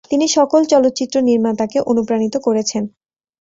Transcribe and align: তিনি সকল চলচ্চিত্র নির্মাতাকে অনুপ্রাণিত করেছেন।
তিনি 0.11 0.25
সকল 0.37 0.61
চলচ্চিত্র 0.65 1.15
নির্মাতাকে 1.21 1.77
অনুপ্রাণিত 1.91 2.35
করেছেন। 2.37 2.83